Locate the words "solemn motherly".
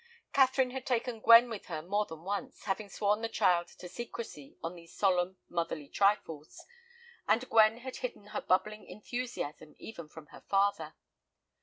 4.97-5.87